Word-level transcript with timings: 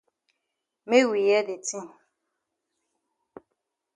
Make 0.89 1.07
we 1.11 1.19
hear 1.27 1.43
de 1.49 1.57
tin. 1.67 1.85